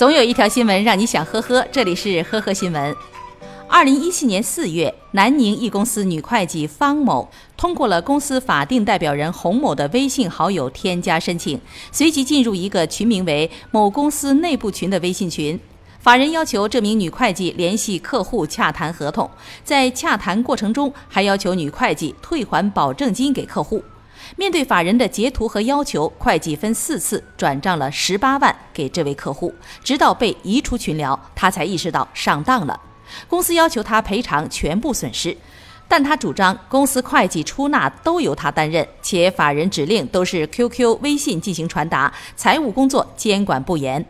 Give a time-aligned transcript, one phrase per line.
[0.00, 2.96] 总有一条新闻让你想呵呵，这里是呵呵新闻。
[3.68, 11.60] 二零一七年四月，南宁一公司女会计方某通过了公司法定代表人洪某的微信好友添加申请，
[11.92, 15.60] 随即进入一个群名为“某公司内部群”的微信群。
[15.98, 19.28] 法人要求这名女会计联系客户洽谈合同，
[19.62, 23.84] 在洽谈过程中还要求女会计退还保证金给客户。
[24.36, 32.80] 面对法人的截图和要求，会计分四次转账了十八万给这位客户，直到被移出群聊，他才意识到上当了。
[33.28, 35.36] 公司要求他赔偿全部损失，
[35.88, 44.04] 但他主张公司会计出纳都由他担任，且法人指令都是 QQ、微信进行传达，财务工作监管不严。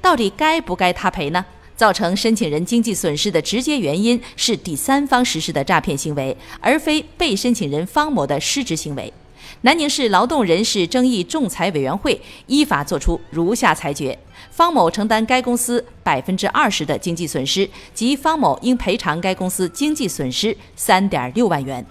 [0.00, 1.44] 到底该不该他赔呢？
[1.74, 9.12] 造成申请人经济损失的直接原因是第三方实施的诈骗行为，而非被申请人方某的失职行为。
[9.62, 14.16] 南宁市劳动人事争议仲裁委员会依法作出如下裁决：
[14.50, 21.84] 方某承担该公司百分之二十的经济损失，即方某应赔偿该公司经济损失三点六万元。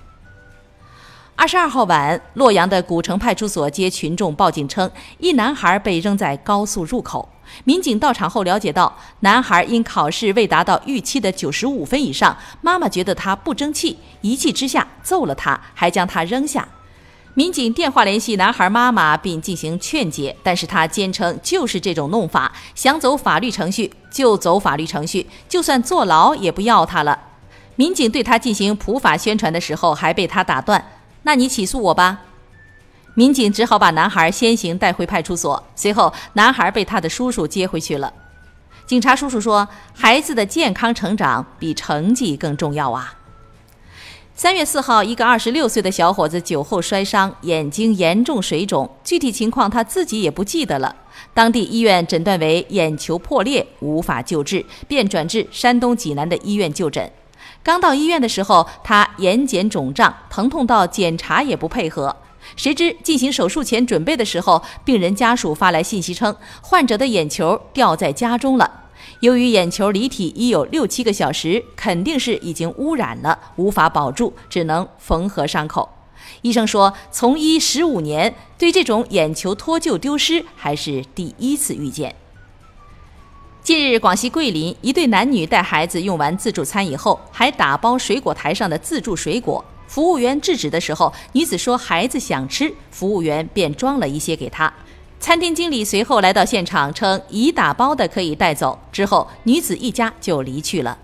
[1.35, 7.27] 二十二号晚，洛阳的古城派出所接群众报警称，一男孩被扔在高速入口。
[7.65, 16.65] 民警到场后了解到，男孩因考试未达到预期的九十五分以上，妈妈觉得他不争气，一气之下揍了他，还将他扔下。
[17.37, 27.19] 民警电话联系男孩妈妈，并进行劝解，但是他坚称就是这种弄法，想走法律程序就走法律程序，就算坐牢也不要他了。
[27.75, 30.81] 民警对他进行普法宣传的时候，还被他打断
[31.23, 32.21] ：“那你起诉我吧。”
[33.15, 38.13] 民警只好把男孩先行带回派出所，随后男孩被他的叔叔接回去了。
[38.85, 43.13] 警察叔叔说：“孩子的健康成长比成绩更重要啊。”
[44.37, 50.93] 三月四号，一个二十六岁的小伙子酒后摔伤，眼睛严重水肿，具体情况他自己也不记得了。
[51.33, 57.09] 当地医院诊断为眼球破裂，无法救治，便转至山东济南的医院就诊。
[57.63, 62.13] 刚到医院的时候，他眼睑肿胀，疼痛到检查也不配合。
[62.57, 68.81] 谁知进行手术前准备的时候，病人家属发来信息称，患者的眼球掉在家中了。
[69.19, 75.89] 由于眼球离体已有六七个小时，肯定是已经污染了，无法保住，只能缝合伤口。
[76.41, 82.15] 医生说，从医十五年，对这种眼球脱臼丢失还是第一次遇见。
[83.61, 89.63] 近日，广西桂林一对男女带孩子用完自助餐以后，还打包水果台上的自助水果。
[89.87, 94.71] 服务员制止的时候，女子说孩子想吃，服务员便装了一些给她。
[95.25, 98.77] 餐厅经理随后来到现场，称已打包的可以带走。
[98.91, 100.95] 之后，女子一家就离去了。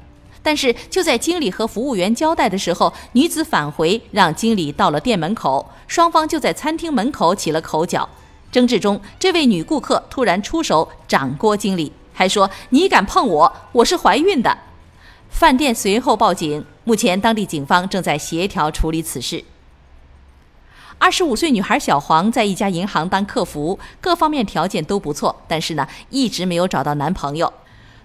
[0.43, 8.07] 但是就在经理和服务员交代的时候，女子返回，让经理到了店门口，双方就在餐厅门口起了口角。
[8.51, 14.55] 争执中，这位女顾客突然出手掌掴经理，还说：“你敢碰我，我是怀孕的。”
[15.31, 19.43] 饭店随后报警，目前当地警方正在协调处理此事。
[20.97, 27.51] 二十五岁女孩小黄在一家银行当客服，各方面条件都不错，但是呢，一直没有找到男朋友。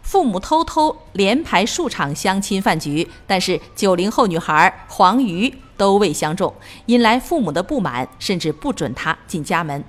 [0.03, 6.55] 父母偷偷连排数场相亲饭局，但是九零后女孩黄瑜都未相中，
[6.87, 9.83] 引来父母的不满，甚至不准她进家门。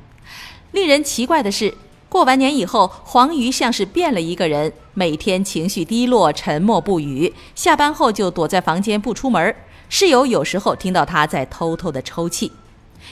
[0.72, 1.74] 令人奇怪的是，
[2.10, 9.56] 过完年以后，黄瑜像是变了一个人，每天情绪低落，沉默不语，下班后就躲在房间不出门。
[9.88, 12.52] 室友有时候听到她在偷偷的抽泣。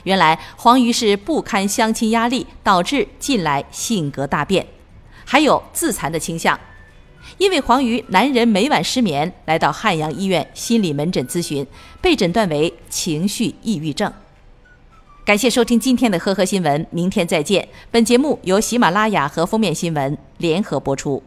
[0.04, 4.66] 原来黄瑜是不堪相亲压力，导致近来性格大变，
[5.24, 6.60] 还有自残的倾向。
[7.38, 11.66] 因为黄瑜男人每晚失眠，来到汉阳医院心理门诊咨询，
[12.00, 14.12] 被诊断为情绪抑郁症。
[15.26, 17.68] 感谢收听今天的呵呵新闻，明天再见。
[17.90, 21.24] 本节目由喜马拉雅和封面新闻联合播出。